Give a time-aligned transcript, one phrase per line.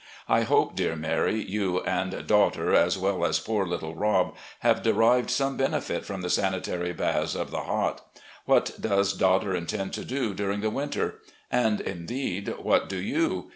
[0.27, 5.29] I hope, dear Mary, you and daughter, as well as poor little Rob, have derived
[5.29, 8.03] some benefit from the sanitary baths of the Hot.
[8.45, 11.19] What does daughter intend to do during the winter?
[11.51, 13.49] And, indeed, what do you?